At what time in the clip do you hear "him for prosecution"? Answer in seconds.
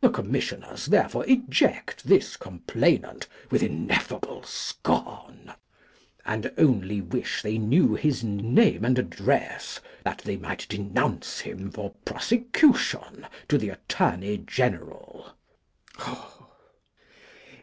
11.40-13.26